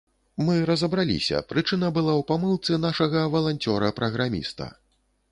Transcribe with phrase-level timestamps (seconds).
[0.45, 4.71] Мы разабраліся: прычына была ў памылцы нашага валанцёра-праграміста.